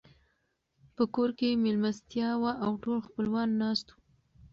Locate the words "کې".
1.39-1.59